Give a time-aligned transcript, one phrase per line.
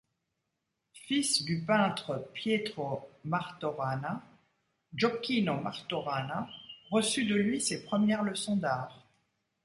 [0.93, 4.23] Fils du peintre Pietro Martorana,
[4.95, 6.49] Giocchino Martorana
[6.89, 9.05] reçut de lui ses premières leçons d'art.